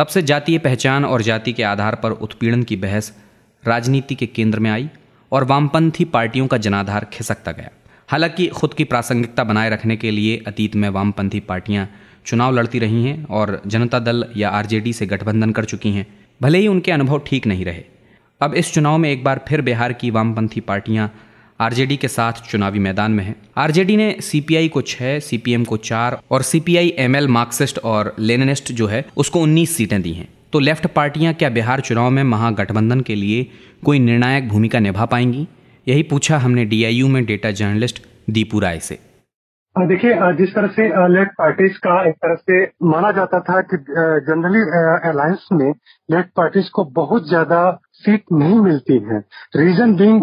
[0.00, 3.18] तब से जातीय पहचान और जाति के आधार पर उत्पीड़न की बहस
[3.66, 4.90] राजनीति के केंद्र में आई
[5.32, 7.70] और वामपंथी पार्टियों का जनाधार खिसकता गया।
[8.08, 11.90] हालाँकि खुद की प्रासंगिकता बनाए रखने के लिए अतीत में वामपंथी पार्टियाँ
[12.26, 16.06] चुनाव लड़ती रही हैं और जनता दल या आरजेडी से गठबंधन कर चुकी हैं।
[16.42, 17.84] भले ही उनके अनुभव ठीक नहीं रहे।
[18.40, 21.14] अब इस चुनाव में एक बार फिर बिहार की वामपंथी पार्टियाँ
[21.60, 26.18] आरजेडी के साथ चुनावी मैदान में हैं। आरजेडी ने सीपीआई को छः सीपीएम को चार
[26.30, 30.86] और सीपीआई एमएल मार्क्सिस्ट और लेनिनिस्ट जो है, उसको 19 सीटें दी हैं। तो लेफ़्ट
[30.86, 33.46] पार्टियाँ क्या बिहार चुनाव में महागठबंधन के लिए
[33.84, 35.46] कोई निर्णायक भूमिका निभा पाएँगी?
[35.86, 38.98] यही पूछा हमने डीआईयू में डेटा जर्नलिस्ट दीपू राय से।
[39.76, 43.76] देखिए जिस तरह से लेफ़्ट पार्टीज़ का एक तरह से माना जाता था कि
[44.26, 44.60] जनरली
[45.08, 45.70] अलायंस में
[46.08, 47.60] लेफ़्ट पार्टीज़ को बहुत ज़्यादा
[48.00, 49.18] सीट नहीं मिलती है।
[49.56, 50.22] रीजन बिंग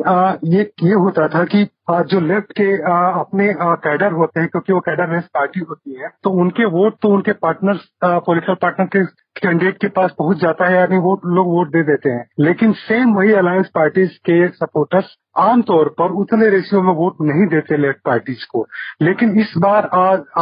[0.54, 4.50] ये ये होता था कि आ, जो लेफ़्ट के आ, अपने आ, कैडर होते हैं
[4.50, 8.88] क्योंकि वो कैडर रेस पार्टी होती है तो उनके वोट तो उनके पार्टनर पॉलिटिकल पार्टनर
[8.96, 9.04] के
[9.42, 13.14] कैंडिडेट के पास पहुँच जाता है यानी वो लोग वोट दे देते हैं। लेकिन सेम
[13.16, 18.46] वही अलायंस पार्टीज़ के सपोर्टर्स आमतौर पर उतने रेशियो में वोट नहीं देते लेफ़्ट पार्टीज़
[18.52, 18.66] को।
[19.02, 19.90] लेकिन इस बार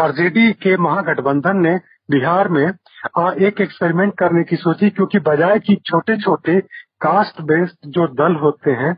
[0.03, 1.75] आरजेडी के महागठबंधन ने
[2.11, 6.57] बिहार में एक एक्सपेरिमेंट करने की सोची क्योंकि बजाय की छोटे छोटे
[7.05, 8.93] कास्ट बेस्ड जो दल होते हैं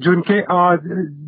[0.00, 0.40] जिनके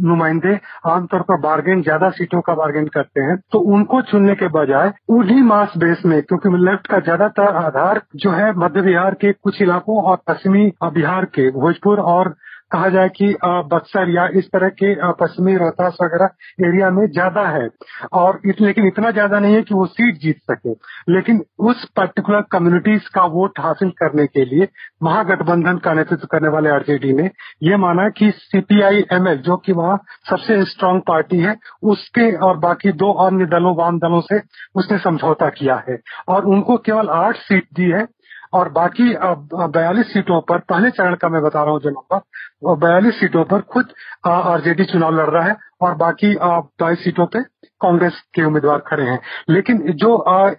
[0.08, 0.58] नुमाइंदे
[0.90, 5.42] आमतौर पर बार्गेन ज़्यादा सीटों का बार्गेन करते हैं तो उनको चुनने के बजाय उन्हीं
[5.44, 10.02] मास बेस में, क्योंकि लेफ़्ट का ज़्यादातर आधार जो है मध्य बिहार के कुछ इलाकों
[10.02, 12.34] और पश्चिमी बिहार के, भोजपुर और
[12.74, 13.32] कहा जाए कि
[13.72, 17.68] बक्सर या इस तरह के पश्चिमी रोहतास वगैरह एरिया में ज़्यादा है।
[18.14, 20.72] और इस, लेकिन इतना ज़्यादा नहीं है कि वो सीट जीत सके।
[21.12, 24.68] लेकिन उस पर्टिकुलर कम्युनिटीज का वोट हासिल करने के लिए
[25.02, 27.30] महागठबंधन का नेतृत्व करने वाले आरजेडी ने
[27.62, 29.96] ये माना कि सीपीआई एमएल जो कि वहाँ
[30.30, 31.56] सबसे स्ट्रांग पार्टी है
[31.86, 34.40] उसके और बाकी दो अन्य दलों वाम दलों से
[34.76, 38.06] उसने समझौता किया है। और उनको केवल आठ सीट दी है
[38.54, 43.18] और बाकी बयालीस सीटों पर, पहले चरण का मैं बता रहा हूँ जो नंबर बयालीस
[43.20, 43.92] सीटों पर खुद
[44.26, 46.34] आरजेडी चुनाव लड़ रहा है और बाकी
[46.80, 47.42] बाईस सीटों पे
[47.80, 50.12] कांग्रेस के उम्मीदवार खड़े हैं। लेकिन जो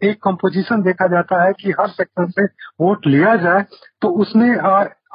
[0.04, 2.46] एक कंपोजिशन देखा जाता है कि हर सेक्टर से
[2.82, 3.66] वोट लिया जाए
[4.02, 4.50] तो उसमें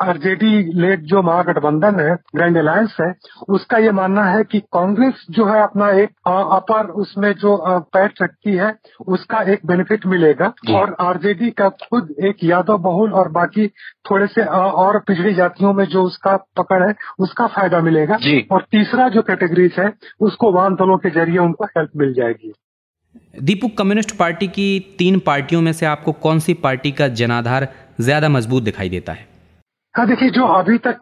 [0.01, 3.13] आरजेडी लेट जो महागठबंधन है ग्रैंड अलायंस है
[3.49, 7.57] उसका ये मानना है कि कांग्रेस जो है अपना एक अपर उसमें जो
[7.95, 8.73] पैठ रखती है
[9.09, 13.67] उसका एक बेनिफिट मिलेगा। और आरजेडी का खुद एक यादव बहुल और बाकी
[14.11, 18.19] थोड़े से और पिछड़ी जातियों में जो उसका पकड़ है उसका फ़ायदा मिलेगा।
[18.53, 22.53] और तीसरा जो कैटेगरीज है उसको वाम दलों के ज़रिए उनको हेल्प मिल जाएगी।
[23.41, 27.69] दीपू कम्युनिस्ट पार्टी की तीन पार्टियों में से आपको कौन सी पार्टी का जनाधार
[28.01, 29.40] ज़्यादा मज़बूत दिखाई देता है हाँ?
[30.07, 31.01] देखिए, जो अभी तक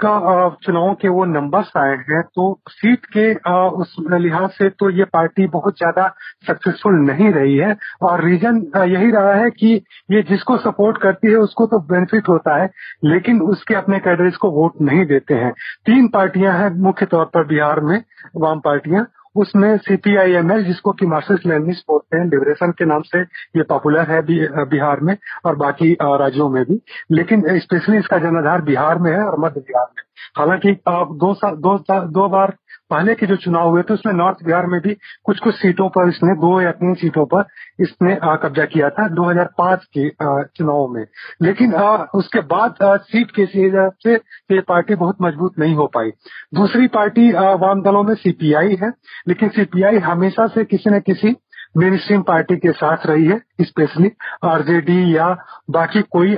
[0.64, 3.32] चुनाव के वो नंबर्स आए हैं तो सीट के
[3.76, 6.06] उस लिहाज से तो ये पार्टी बहुत ज़्यादा
[6.46, 9.74] सक्सेसफुल नहीं रही है। और रीजन यही रहा है कि
[10.10, 12.70] ये जिसको सपोर्ट करती है, उसको तो बेनिफिट होता है,
[13.04, 15.52] लेकिन उसके अपने कैडरेज को वोट नहीं देते हैं।
[15.86, 18.02] तीन पार्टियाँ हैं, मुख्य तौर पर बिहार में,
[18.36, 19.06] वाम पार्टियाँ।
[19.38, 23.20] उसमें सीपीआईएमएल जिसको कि मार्क्सिस्ट लेनिस्ट बोलते हैं लिबरेशन के नाम से
[23.56, 24.20] ये पॉपुलर है
[24.64, 29.38] बिहार में और बाकी राज्यों में भी। लेकिन स्पेशली इसका जनाधार बिहार में है और
[29.40, 30.02] मध्य बिहार में।
[30.38, 32.54] हालाँकि दो दो दो बार
[32.90, 36.08] पहले के जो चुनाव हुए थे, उसमें नॉर्थ बिहार में भी कुछ कुछ सीटों पर
[36.08, 37.44] इसने, दो या तीन सीटों पर
[37.80, 41.04] इसने कब्जा किया था 2005 के चुनाव में।
[41.42, 41.74] लेकिन
[42.14, 46.10] उसके बाद सीट के हिसाब से ये पार्टी बहुत मज़बूत नहीं हो पाई।
[46.54, 48.92] दूसरी पार्टी वाम दलों में सीपीआई है,
[49.28, 51.36] लेकिन सीपीआई हमेशा से किसी न किसी
[51.78, 54.10] मेन स्ट्रीम पार्टी के साथ रही है स्पेशली
[54.44, 55.26] आरजेडी या
[55.70, 56.36] बाकी कोई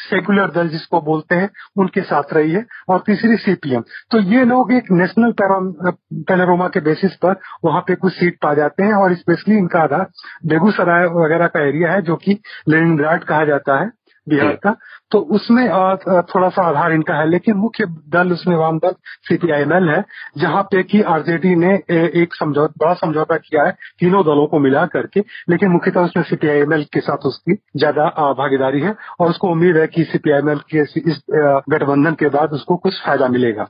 [0.00, 4.72] सेकुलर दल जिसको बोलते हैं, उनके साथ रही है, और तीसरी सीपीएम तो ये लोग
[4.72, 9.56] एक नेशनल पैनोरमा के बेसिस पर वहाँ पे कुछ सीट पा जाते हैं, और स्पेशली
[9.58, 10.06] इनका आधार
[10.46, 12.38] बेगूसराय वगैरह का एरिया है, जो कि
[12.68, 13.90] लेनिनग्राड कहा जाता है।
[14.28, 14.74] बिहार का
[15.10, 15.64] तो उसमें
[16.24, 18.94] थोड़ा सा आधार इनका है लेकिन मुख्य दल उसमें वाम दल
[19.28, 20.02] सीपीआईएमएल है
[20.38, 21.74] जहाँ पे कि आरजेडी ने
[22.22, 26.84] एक समझौता बड़ा समझौता किया है तीनों दलों को मिला करके लेकिन मुख्यतः उसमें सीपीआईएमएल
[26.92, 32.14] के साथ उसकी ज़्यादा भागीदारी है और उसको उम्मीद है कि सीपीआईएमएल के इस गठबंधन
[32.14, 33.68] के बाद उसको कुछ फ़ायदा मिलेगा।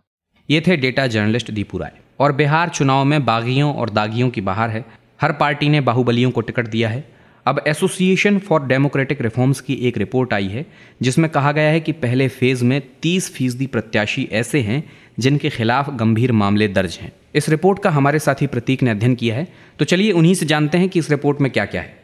[0.48, 4.70] ये थे डेटा जर्नलिस्ट दीपू राय। और बिहार चुनाव में बागियों और दागियों की बाहर
[4.70, 4.84] है।
[5.20, 7.04] हर पार्टी ने बाहुबलियों को टिकट दिया है।
[7.46, 10.66] अब एसोसिएशन फॉर डेमोक्रेटिक रिफॉर्म्स की एक रिपोर्ट आई है,
[11.02, 15.90] जिसमें कहा गया है कि पहले फ़ेज़ में 30 फ़ीसदी प्रत्याशी ऐसे हैं जिनके खिलाफ
[15.90, 19.48] गंभीर मामले दर्ज हैं। इस रिपोर्ट का हमारे साथी प्रतीक ने अध्ययन किया है।
[19.78, 21.97] तो चलिए उन्हीं से जानते हैं कि इस रिपोर्ट में क्या क्या है।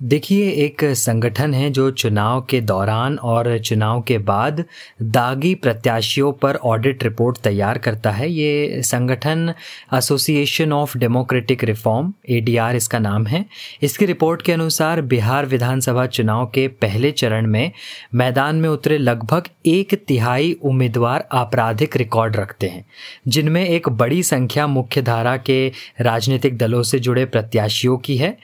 [0.00, 4.64] देखिए, एक संगठन है जो चुनाव के दौरान और चुनाव के बाद
[5.02, 9.52] दागी प्रत्याशियों पर ऑडिट रिपोर्ट तैयार करता है। ये संगठन
[9.94, 13.44] association of democratic reform ADR इसका नाम है।
[13.82, 17.70] इसकी रिपोर्ट के अनुसार बिहार विधानसभा चुनाव के पहले चरण में
[18.14, 22.84] मैदान में उतरे लगभग एक तिहाई उम्मीदवार आपराधिक रिकॉर्ड रखते हैं,
[23.28, 25.60] जिनमें एक बड़ी संख्या मुख्य धारा के
[26.00, 28.36] राजनीतिक दलों से जुड़े प्रत्याशियों की है।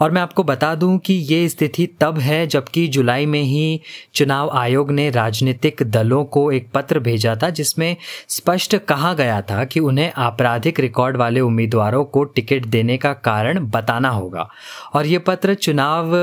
[0.00, 3.80] और मैं आपको बता दूँ कि ये स्थिति तब है जबकि जुलाई में ही
[4.14, 7.96] चुनाव आयोग ने राजनीतिक दलों को एक पत्र भेजा था जिसमें
[8.28, 13.60] स्पष्ट कहा गया था कि उन्हें आपराधिक रिकॉर्ड वाले उम्मीदवारों को टिकट देने का कारण
[13.60, 14.48] बताना होगा।
[14.94, 16.14] और ये पत्र चुनाव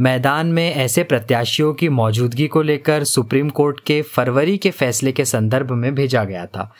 [0.00, 5.24] मैदान में ऐसे प्रत्याशियों की मौजूदगी को लेकर सुप्रीम कोर्ट के फरवरी के फैसले के
[5.24, 6.72] संदर्भ में भेजा गया था।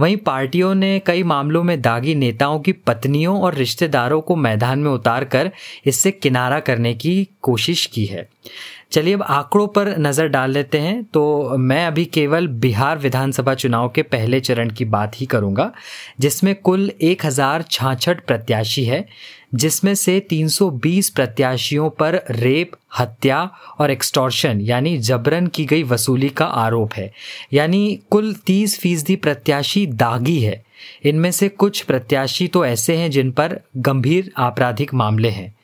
[0.00, 4.90] वहीं पार्टियों ने कई मामलों में दागी नेताओं की पत्नियों और रिश्तेदारों को मैदान में
[4.90, 5.50] उतार कर
[5.94, 8.28] इससे किनारा करने की कोशिश की है।
[8.92, 13.88] चलिए अब आंकड़ों पर नज़र डाल लेते हैं। तो मैं अभी केवल बिहार विधानसभा चुनाव
[13.88, 15.72] के पहले चरण की बात ही करूँगा,
[16.20, 17.26] जिसमें कुल एक
[18.26, 19.06] प्रत्याशी है,
[19.54, 26.44] जिसमें से 320 प्रत्याशियों पर रेप, हत्या और एक्सटॉर्शन यानी जबरन की गई वसूली का
[26.44, 27.12] आरोप है।
[27.52, 30.62] यानी कुल 30 फ़ीसदी प्रत्याशी दागी है।
[31.04, 35.54] इनमें से कुछ प्रत्याशी तो ऐसे हैं जिन पर गंभीर आपराधिक मामले हैं।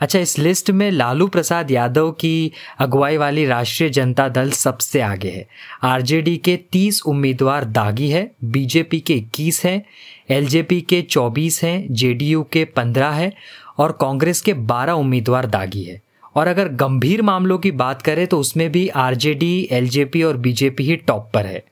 [0.00, 5.28] अच्छा इस लिस्ट में लालू प्रसाद यादव की अगुवाई वाली राष्ट्रीय जनता दल सबसे आगे
[5.28, 5.46] है।
[5.82, 9.84] आरजेडी के 30 उम्मीदवार दागी है, बीजेपी के 21 हैं,
[10.30, 13.32] एलजेपी के 24 हैं, जेडीयू के 15 है
[13.78, 16.02] और कांग्रेस के 12 उम्मीदवार दागी है।
[16.34, 20.96] और अगर गंभीर मामलों की बात करें तो उसमें भी आरजेडी, एलजेपी और बीजेपी ही
[20.96, 21.64] टॉप पर है।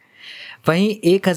[0.68, 1.28] वहीं एक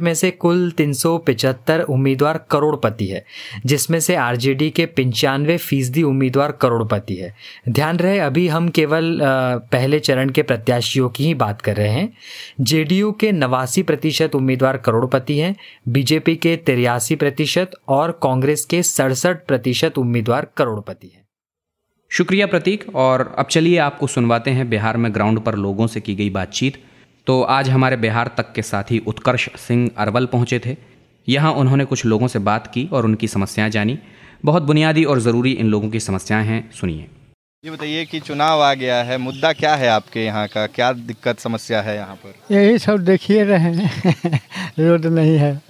[0.00, 3.24] में से कुल तीन सौ पिचहत्तर उम्मीदवार करोड़पति है,
[3.66, 7.34] जिसमें से आरजेडी के पंचानवे फ़ीसदी उम्मीदवार करोड़पति है।
[7.68, 9.18] ध्यान रहे, अभी हम केवल
[9.72, 12.12] पहले चरण के प्रत्याशियों की ही बात कर रहे हैं।
[12.60, 15.56] जेडीयू के नवासी प्रतिशत उम्मीदवार करोड़पति हैं,
[15.88, 21.26] बीजेपी के तिरासी प्रतिशत और कांग्रेस के सड़सठ प्रतिशत उम्मीदवार करोड़पति हैं।
[22.10, 26.14] शुक्रिया प्रतीक, और अब चलिए आपको सुनवाते हैं बिहार में ग्राउंड पर लोगों से की
[26.14, 26.82] गई बातचीत।
[27.26, 30.76] तो आज हमारे बिहार तक के साथी उत्कर्ष सिंह अरवल पहुँचे थे।
[31.28, 33.98] यहाँ उन्होंने कुछ लोगों से बात की और उनकी समस्याएँ जानी।
[34.44, 37.06] बहुत बुनियादी और ज़रूरी इन लोगों की समस्याएँ हैं सुनिए।
[37.64, 40.66] ये बताइए कि चुनाव आ गया है मुद्दा क्या है आपके यहाँ का?
[40.66, 42.54] क्या दिक्कत समस्या है यहाँ पर?
[42.54, 44.40] यही सब देखिए रहे हैं।
[44.78, 45.60] रोड नहीं है।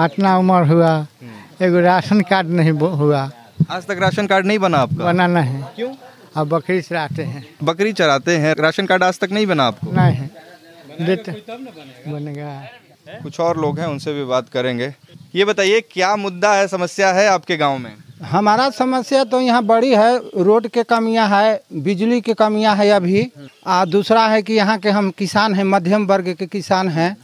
[0.00, 1.06] इतना उम्र हुआ।
[1.62, 3.30] एगो राशन कार्ड नहीं हुआ।
[3.70, 5.04] आज तक राशन कार्ड नहीं बना आपका?
[5.04, 5.94] बना नहीं। क्यों?
[6.36, 9.92] अब बकरी चराते हैं। बकरी चराते हैं। राशन कार्ड आज तक नहीं बना आपको?
[9.92, 10.49] नहीं। है
[11.00, 11.32] देते
[12.06, 12.60] बनेगा।
[13.22, 14.92] कुछ और लोग हैं उनसे भी बात करेंगे।
[15.34, 17.92] ये बताइए क्या मुद्दा है समस्या है आपके गाँव में?
[18.22, 23.30] हमारा समस्या तो यहाँ बड़ी है रोड के कमियाँ है बिजली के कमियाँ है अभी।
[23.66, 27.16] आ दूसरा है कि यहाँ के हम किसान हैं मध्यम वर्ग के किसान हैं।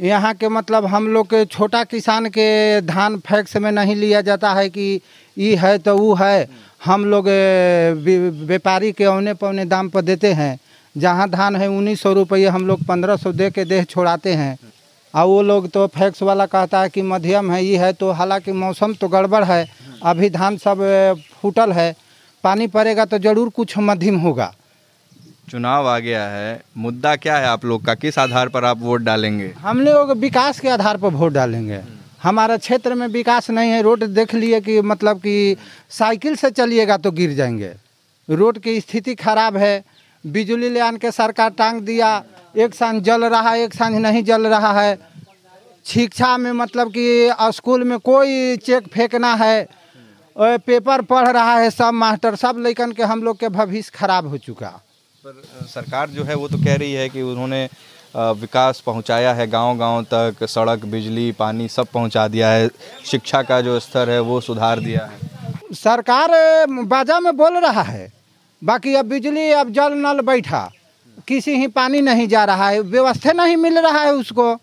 [0.00, 4.52] यहाँ के मतलब हम लोग के छोटा किसान के धान फैक्स में नहीं लिया जाता
[4.54, 5.00] है कि
[5.36, 6.48] ये है तो वो है।
[6.84, 7.28] हम लोग
[8.46, 10.58] व्यापारी के औने पौने दाम पर देते हैं।
[10.96, 14.56] जहाँ धान है उन्नीस सौ रुपये हम लोग पंद्रह सौ दे के देह छोड़ाते हैं।
[15.14, 18.52] और वो लोग तो फैक्स वाला कहता है कि मध्यम है ये है तो हालाँकि
[18.54, 19.66] मौसम तो गड़बड़ है।
[20.04, 20.80] अभी धान सब
[21.32, 21.94] फूटल है।
[22.44, 24.52] पानी पड़ेगा तो ज़रूर कुछ मध्यम होगा।
[25.50, 27.94] चुनाव आ गया है। मुद्दा क्या है आप लोग का?
[27.94, 29.52] किस आधार पर आप वोट डालेंगे?
[29.58, 31.80] हम लोग विकास के आधार पर वोट डालेंगे।
[32.22, 35.56] हमारा क्षेत्र में विकास नहीं है। रोड देख लिए कि मतलब कि
[35.90, 37.72] साइकिल से चलिएगा तो गिर जाएँगे।
[38.28, 39.82] रोड की स्थिति खराब है।
[40.24, 42.22] बिजली ले आन के सरकार टांग दिया
[42.56, 44.98] एक साँझ जल रहा है एक साँझ नहीं जल रहा है।
[45.86, 49.66] शिक्षा में मतलब कि स्कूल में कोई चेक फेंकना है।
[50.36, 54.38] पेपर पढ़ रहा है सब मास्टर सब लेकिन के हम लोग के भविष्य खराब हो
[54.38, 54.68] चुका।
[55.24, 57.68] पर सरकार जो है वो तो कह रही है कि उन्होंने
[58.16, 62.68] विकास पहुँचाया है गांव-गांव तक सड़क बिजली पानी सब पहुँचा दिया है
[63.06, 66.30] शिक्षा का जो स्तर है वो सुधार दिया है। सरकार
[66.86, 68.10] बाजा में बोल रहा है।
[68.62, 70.70] बाकी अब बिजली, अब जल नल बैठा।
[71.28, 74.58] किसी ही पानी नहीं जा रहा है, व्यवस्था नहीं मिल रहा है उसको।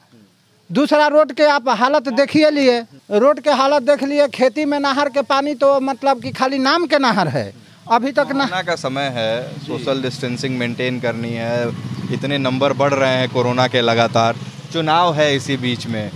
[0.72, 2.80] दूसरा रोड के आप हालत देखिए लिए।
[3.12, 6.86] रोड के हालत देख लिए, खेती में नहर के पानी तो मतलब कि खाली नाम
[6.86, 7.54] के नहर है।
[7.92, 11.70] अभी तक ना का समय है, सोशल डिस्टेंसिंग मेंटेन करनी है।
[12.14, 14.38] इतने नंबर बढ़ रहे हैं कोरोना के लगातार।
[14.74, 16.12] चुनाव है इसी बीच में।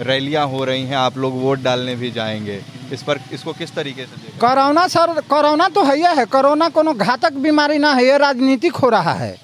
[0.00, 2.60] रैलियाँ हो रही हैं आप लोग वोट डालने भी जाएँगे।
[2.92, 7.32] इस पर इसको किस तरीके से कोरोना सर कोरोना तो है है कोरोना कोनो घातक
[7.38, 9.34] बीमारी ना है ये राजनीतिक हो रहा है।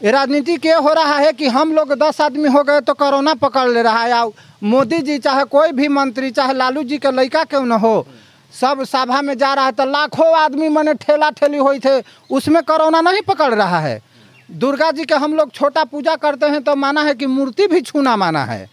[0.00, 3.34] ये राजनीति के हो रहा है कि हम लोग दस आदमी हो गए तो कोरोना
[3.34, 4.24] पकड़ ले रहा है
[4.62, 8.06] मोदी जी चाहे कोई भी मंत्री चाहे लालू जी के लड़का क्यों न हो
[8.52, 12.62] सब सभा में जा रहा है तो लाखों आदमी मैंने ठेला ठेली हुई थे उसमें
[12.62, 14.00] कोरोना नहीं पकड़ रहा है।
[14.48, 17.80] दुर्गा जी के हम लोग छोटा पूजा करते हैं तो माना है कि मूर्ति भी
[17.80, 18.68] छूना माना है।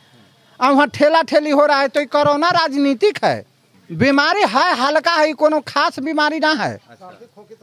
[0.59, 3.45] और वहाँ ठेला ठेली हो रहा है तो कोरोना राजनीतिक है।
[3.89, 6.77] बीमारी है, हल्का है कोनो खास बीमारी ना है।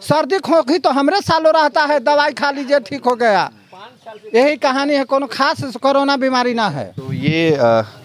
[0.01, 3.51] सर्दी खोखी तो हमरे सालों रहता है, दवाई खा लीजिए ठीक हो गया।
[4.35, 7.57] यही कहानी है, कोनो खास कोरोना बीमारी ना है। तो ये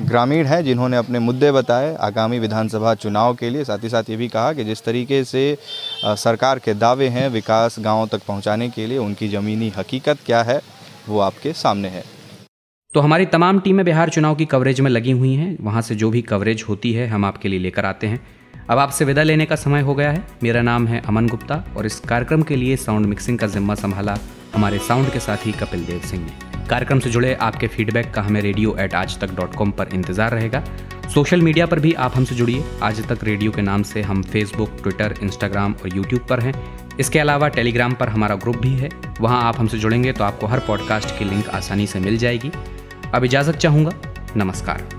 [0.04, 4.16] ग्रामीण है जिन्होंने अपने मुद्दे बताए, आगामी विधानसभा चुनाव के लिए। साथ ही साथ ये
[4.16, 5.58] भी कहा कि जिस तरीके से
[6.04, 10.62] सरकार के दावे हैं विकास गाँव तक पहुँचाने के लिए, उनकी ज़मीनी हकीकत क्या है,
[11.10, 12.04] वो आपके सामने है।
[12.94, 16.10] तो हमारी तमाम टीमें बिहार चुनाव की कवरेज में लगी हुई हैं। वहाँ से जो
[16.10, 18.20] भी कवरेज होती है, हम आपके लिए लेकर आते हैं।
[18.70, 21.86] अब आपसे विदा लेने का समय हो गया है। मेरा नाम है अमन गुप्ता और
[21.86, 24.18] इस कार्यक्रम के लिए साउंड मिक्सिंग का जिम्मा संभाला
[24.56, 28.22] हमारे साउंड के साथ ही कपिल देव सिंह ने। कार्यक्रम से जुड़े आपके फीडबैक का
[28.22, 30.64] हमें रेडियो एट आज तक डॉट कॉम पर इंतज़ार रहेगा।
[31.14, 34.78] सोशल मीडिया पर भी आप हमसे जुड़िए। आज तक रेडियो के नाम से हम फेसबुक
[34.82, 36.54] ट्विटर इंस्टाग्राम और यूट्यूब पर हैं।
[37.00, 38.90] इसके अलावा टेलीग्राम पर हमारा ग्रुप भी है।
[39.22, 42.52] वहाँ आप हमसे जुड़ेंगे तो आपको हर पॉडकास्ट की लिंक आसानी से मिल जाएगी।
[43.16, 43.92] अब इजाज़त चाहूँगा।
[44.38, 44.99] नमस्कार।